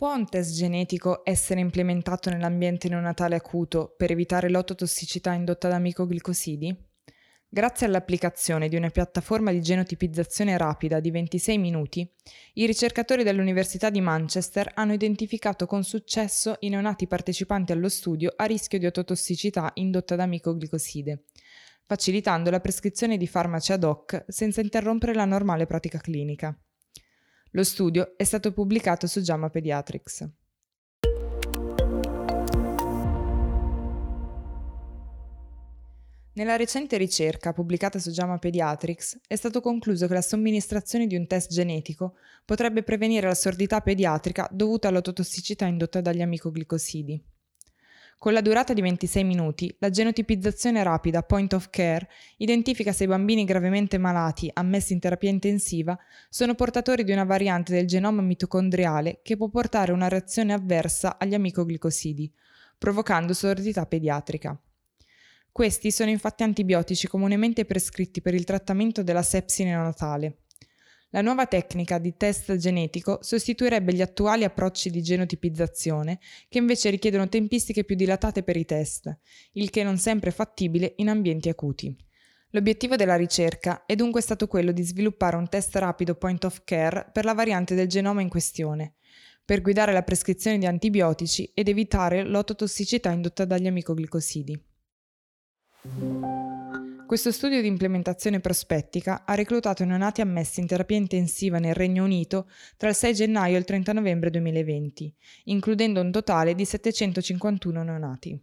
Può 0.00 0.14
un 0.14 0.26
test 0.26 0.54
genetico 0.54 1.20
essere 1.26 1.60
implementato 1.60 2.30
nell'ambiente 2.30 2.88
neonatale 2.88 3.36
acuto 3.36 3.92
per 3.98 4.10
evitare 4.10 4.48
l'ototossicità 4.48 5.34
indotta 5.34 5.68
da 5.68 5.78
micoglicosidi? 5.78 6.74
Grazie 7.46 7.84
all'applicazione 7.84 8.70
di 8.70 8.76
una 8.76 8.88
piattaforma 8.88 9.52
di 9.52 9.60
genotipizzazione 9.60 10.56
rapida 10.56 11.00
di 11.00 11.10
26 11.10 11.58
minuti, 11.58 12.10
i 12.54 12.64
ricercatori 12.64 13.24
dell'Università 13.24 13.90
di 13.90 14.00
Manchester 14.00 14.70
hanno 14.74 14.94
identificato 14.94 15.66
con 15.66 15.84
successo 15.84 16.56
i 16.60 16.70
neonati 16.70 17.06
partecipanti 17.06 17.72
allo 17.72 17.90
studio 17.90 18.32
a 18.34 18.46
rischio 18.46 18.78
di 18.78 18.86
ototossicità 18.86 19.70
indotta 19.74 20.16
da 20.16 20.24
micoglicoside, 20.24 21.24
facilitando 21.84 22.48
la 22.48 22.60
prescrizione 22.60 23.18
di 23.18 23.26
farmaci 23.26 23.72
ad 23.72 23.84
hoc 23.84 24.24
senza 24.28 24.62
interrompere 24.62 25.12
la 25.12 25.26
normale 25.26 25.66
pratica 25.66 25.98
clinica. 25.98 26.58
Lo 27.54 27.64
studio 27.64 28.16
è 28.16 28.22
stato 28.22 28.52
pubblicato 28.52 29.08
su 29.08 29.20
JAMA 29.20 29.50
Pediatrics. 29.50 30.28
Nella 36.34 36.54
recente 36.54 36.96
ricerca 36.96 37.52
pubblicata 37.52 37.98
su 37.98 38.10
JAMA 38.10 38.38
Pediatrics 38.38 39.18
è 39.26 39.34
stato 39.34 39.60
concluso 39.60 40.06
che 40.06 40.14
la 40.14 40.22
somministrazione 40.22 41.08
di 41.08 41.16
un 41.16 41.26
test 41.26 41.50
genetico 41.50 42.14
potrebbe 42.44 42.84
prevenire 42.84 43.26
la 43.26 43.34
sordità 43.34 43.80
pediatrica 43.80 44.48
dovuta 44.52 44.86
all'ototossicità 44.86 45.66
indotta 45.66 46.00
dagli 46.00 46.22
amicoglicosidi. 46.22 47.20
Con 48.20 48.34
la 48.34 48.42
durata 48.42 48.74
di 48.74 48.82
26 48.82 49.24
minuti, 49.24 49.74
la 49.78 49.88
genotipizzazione 49.88 50.82
rapida 50.82 51.22
point 51.22 51.54
of 51.54 51.70
care 51.70 52.06
identifica 52.36 52.92
se 52.92 53.04
i 53.04 53.06
bambini 53.06 53.46
gravemente 53.46 53.96
malati 53.96 54.50
ammessi 54.52 54.92
in 54.92 54.98
terapia 54.98 55.30
intensiva 55.30 55.98
sono 56.28 56.54
portatori 56.54 57.02
di 57.02 57.12
una 57.12 57.24
variante 57.24 57.72
del 57.72 57.86
genoma 57.86 58.20
mitocondriale 58.20 59.20
che 59.22 59.38
può 59.38 59.48
portare 59.48 59.92
una 59.92 60.08
reazione 60.08 60.52
avversa 60.52 61.16
agli 61.18 61.32
amicoglicosidi, 61.32 62.30
provocando 62.76 63.32
sordità 63.32 63.86
pediatrica. 63.86 64.54
Questi 65.50 65.90
sono 65.90 66.10
infatti 66.10 66.42
antibiotici 66.42 67.08
comunemente 67.08 67.64
prescritti 67.64 68.20
per 68.20 68.34
il 68.34 68.44
trattamento 68.44 69.02
della 69.02 69.22
sepsi 69.22 69.64
neonatale. 69.64 70.39
La 71.12 71.22
nuova 71.22 71.46
tecnica 71.46 71.98
di 71.98 72.16
test 72.16 72.54
genetico 72.54 73.18
sostituirebbe 73.20 73.92
gli 73.92 74.00
attuali 74.00 74.44
approcci 74.44 74.90
di 74.90 75.02
genotipizzazione, 75.02 76.20
che 76.48 76.58
invece 76.58 76.88
richiedono 76.88 77.28
tempistiche 77.28 77.82
più 77.82 77.96
dilatate 77.96 78.44
per 78.44 78.56
i 78.56 78.64
test, 78.64 79.18
il 79.54 79.70
che 79.70 79.82
non 79.82 79.98
sempre 79.98 80.30
è 80.30 80.32
fattibile 80.32 80.94
in 80.98 81.08
ambienti 81.08 81.48
acuti. 81.48 81.96
L'obiettivo 82.50 82.94
della 82.94 83.16
ricerca 83.16 83.86
è 83.86 83.96
dunque 83.96 84.20
stato 84.20 84.46
quello 84.46 84.70
di 84.70 84.84
sviluppare 84.84 85.34
un 85.34 85.48
test 85.48 85.74
rapido 85.74 86.14
point 86.14 86.44
of 86.44 86.62
care 86.62 87.10
per 87.12 87.24
la 87.24 87.34
variante 87.34 87.74
del 87.74 87.88
genoma 87.88 88.20
in 88.20 88.28
questione, 88.28 88.94
per 89.44 89.62
guidare 89.62 89.92
la 89.92 90.02
prescrizione 90.02 90.58
di 90.58 90.66
antibiotici 90.66 91.50
ed 91.52 91.66
evitare 91.66 92.22
l'ototossicità 92.22 93.10
indotta 93.10 93.44
dagli 93.44 93.66
amicoglicosidi. 93.66 94.64
Questo 97.10 97.32
studio 97.32 97.60
di 97.60 97.66
implementazione 97.66 98.38
prospettica 98.38 99.24
ha 99.26 99.34
reclutato 99.34 99.84
neonati 99.84 100.20
ammessi 100.20 100.60
in 100.60 100.68
terapia 100.68 100.96
intensiva 100.96 101.58
nel 101.58 101.74
Regno 101.74 102.04
Unito 102.04 102.48
tra 102.76 102.88
il 102.88 102.94
6 102.94 103.14
gennaio 103.14 103.56
e 103.56 103.58
il 103.58 103.64
30 103.64 103.92
novembre 103.94 104.30
2020, 104.30 105.12
includendo 105.46 106.00
un 106.00 106.12
totale 106.12 106.54
di 106.54 106.64
751 106.64 107.82
neonati. 107.82 108.40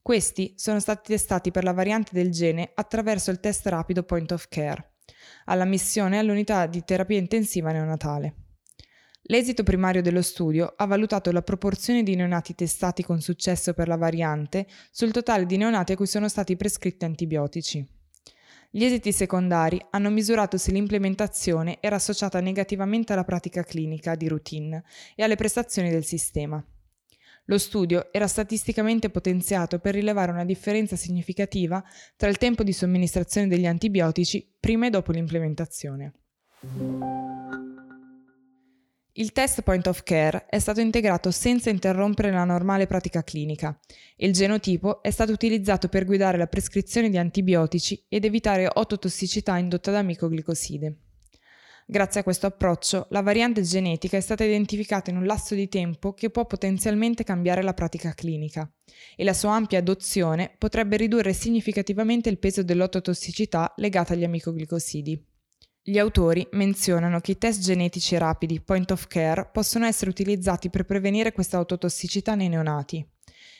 Questi 0.00 0.54
sono 0.56 0.78
stati 0.78 1.10
testati 1.10 1.50
per 1.50 1.64
la 1.64 1.72
variante 1.72 2.12
del 2.12 2.30
gene 2.30 2.70
attraverso 2.72 3.32
il 3.32 3.40
test 3.40 3.66
rapido 3.66 4.04
point 4.04 4.30
of 4.30 4.46
care, 4.46 4.92
alla 5.46 5.64
missione 5.64 6.20
all'unità 6.20 6.66
di 6.66 6.84
terapia 6.84 7.18
intensiva 7.18 7.72
neonatale. 7.72 8.41
L'esito 9.26 9.62
primario 9.62 10.02
dello 10.02 10.20
studio 10.20 10.74
ha 10.76 10.84
valutato 10.84 11.30
la 11.30 11.42
proporzione 11.42 12.02
di 12.02 12.16
neonati 12.16 12.56
testati 12.56 13.04
con 13.04 13.20
successo 13.20 13.72
per 13.72 13.86
la 13.86 13.96
variante 13.96 14.66
sul 14.90 15.12
totale 15.12 15.46
di 15.46 15.56
neonati 15.56 15.92
a 15.92 15.96
cui 15.96 16.06
sono 16.06 16.28
stati 16.28 16.56
prescritti 16.56 17.04
antibiotici. 17.04 17.86
Gli 18.68 18.84
esiti 18.84 19.12
secondari 19.12 19.80
hanno 19.90 20.10
misurato 20.10 20.56
se 20.56 20.72
l'implementazione 20.72 21.78
era 21.80 21.96
associata 21.96 22.40
negativamente 22.40 23.12
alla 23.12 23.22
pratica 23.22 23.62
clinica 23.62 24.16
di 24.16 24.26
routine 24.26 24.82
e 25.14 25.22
alle 25.22 25.36
prestazioni 25.36 25.90
del 25.90 26.04
sistema. 26.04 26.64
Lo 27.46 27.58
studio 27.58 28.12
era 28.12 28.26
statisticamente 28.26 29.10
potenziato 29.10 29.78
per 29.78 29.94
rilevare 29.94 30.32
una 30.32 30.44
differenza 30.44 30.96
significativa 30.96 31.84
tra 32.16 32.28
il 32.28 32.38
tempo 32.38 32.62
di 32.62 32.72
somministrazione 32.72 33.46
degli 33.46 33.66
antibiotici 33.66 34.56
prima 34.58 34.86
e 34.86 34.90
dopo 34.90 35.12
l'implementazione. 35.12 36.12
Il 39.14 39.32
test 39.32 39.60
point 39.60 39.86
of 39.88 40.04
care 40.04 40.46
è 40.48 40.58
stato 40.58 40.80
integrato 40.80 41.30
senza 41.30 41.68
interrompere 41.68 42.30
la 42.30 42.44
normale 42.44 42.86
pratica 42.86 43.22
clinica 43.22 43.78
e 44.16 44.26
il 44.26 44.32
genotipo 44.32 45.02
è 45.02 45.10
stato 45.10 45.32
utilizzato 45.32 45.88
per 45.88 46.06
guidare 46.06 46.38
la 46.38 46.46
prescrizione 46.46 47.10
di 47.10 47.18
antibiotici 47.18 48.06
ed 48.08 48.24
evitare 48.24 48.70
ototossicità 48.72 49.58
indotta 49.58 49.90
da 49.90 50.00
micoglicoside. 50.00 50.96
Grazie 51.84 52.20
a 52.20 52.22
questo 52.22 52.46
approccio, 52.46 53.06
la 53.10 53.20
variante 53.20 53.60
genetica 53.60 54.16
è 54.16 54.20
stata 54.20 54.44
identificata 54.44 55.10
in 55.10 55.18
un 55.18 55.26
lasso 55.26 55.54
di 55.54 55.68
tempo 55.68 56.14
che 56.14 56.30
può 56.30 56.46
potenzialmente 56.46 57.22
cambiare 57.22 57.60
la 57.60 57.74
pratica 57.74 58.14
clinica 58.14 58.66
e 59.14 59.24
la 59.24 59.34
sua 59.34 59.52
ampia 59.52 59.80
adozione 59.80 60.54
potrebbe 60.56 60.96
ridurre 60.96 61.34
significativamente 61.34 62.30
il 62.30 62.38
peso 62.38 62.62
dell'ototossicità 62.62 63.74
legata 63.76 64.14
agli 64.14 64.24
amicoglicosidi. 64.24 65.31
Gli 65.84 65.98
autori 65.98 66.46
menzionano 66.52 67.18
che 67.18 67.32
i 67.32 67.38
test 67.38 67.60
genetici 67.60 68.16
rapidi 68.16 68.60
point 68.60 68.92
of 68.92 69.08
care 69.08 69.48
possono 69.52 69.84
essere 69.84 70.10
utilizzati 70.10 70.70
per 70.70 70.84
prevenire 70.84 71.32
questa 71.32 71.56
autotossicità 71.56 72.36
nei 72.36 72.48
neonati. 72.48 73.04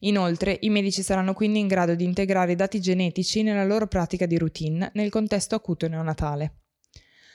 Inoltre, 0.00 0.56
i 0.60 0.70
medici 0.70 1.02
saranno 1.02 1.32
quindi 1.32 1.58
in 1.58 1.66
grado 1.66 1.96
di 1.96 2.04
integrare 2.04 2.52
i 2.52 2.56
dati 2.56 2.80
genetici 2.80 3.42
nella 3.42 3.64
loro 3.64 3.88
pratica 3.88 4.26
di 4.26 4.38
routine 4.38 4.92
nel 4.94 5.10
contesto 5.10 5.56
acuto 5.56 5.88
neonatale. 5.88 6.58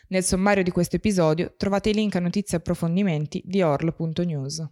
Nel 0.10 0.24
sommario 0.24 0.64
di 0.64 0.72
questo 0.72 0.96
episodio 0.96 1.56
trovate 1.58 1.90
i 1.90 1.94
link 1.94 2.16
a 2.16 2.20
notizie 2.22 2.56
e 2.56 2.62
approfondimenti 2.62 3.42
di 3.44 3.62
orlo.news. 3.62 4.66